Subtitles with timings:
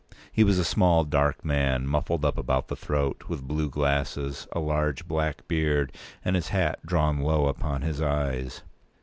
[0.31, 4.59] He was a small, dark man, muffled up about the throat, with blue glasses, a
[4.59, 5.91] large black beard,
[6.25, 8.63] and his hat drawn low upon his eyes.